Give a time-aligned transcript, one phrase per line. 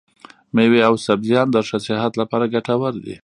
[0.55, 3.15] مېوې او سبزيان د ښه صحت لپاره ګټور دي.